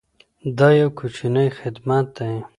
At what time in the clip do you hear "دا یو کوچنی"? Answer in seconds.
0.57-1.47